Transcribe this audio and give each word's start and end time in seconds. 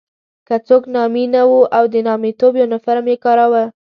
که 0.47 0.55
څوک 0.67 0.83
نامي 0.95 1.25
نه 1.35 1.41
وو 1.49 1.61
او 1.77 1.83
د 1.93 1.95
نامیتوب 2.07 2.53
یونیفورم 2.61 3.05
یې 3.11 3.17
کاراوه. 3.25 3.63